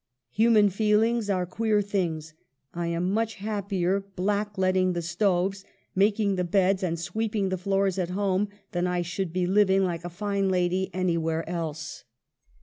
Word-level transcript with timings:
Human 0.31 0.71
feelings 0.71 1.29
are 1.29 1.45
queer 1.45 1.79
things; 1.79 2.33
I 2.73 2.87
am 2.87 3.11
much 3.13 3.35
happier 3.35 4.01
blackleading 4.15 4.95
the 4.95 5.03
stoves, 5.03 5.63
mak 5.93 6.19
ing 6.19 6.37
the 6.37 6.43
beds, 6.43 6.81
and 6.81 6.99
sweeping 6.99 7.49
the 7.49 7.55
floors 7.59 7.99
at 7.99 8.09
home 8.09 8.47
than 8.71 8.87
I 8.87 9.03
should 9.03 9.31
be 9.31 9.45
living 9.45 9.83
like 9.83 10.03
a 10.03 10.09
fine 10.09 10.49
lady 10.49 10.89
anywhere 10.91 11.47
else." 11.47 12.03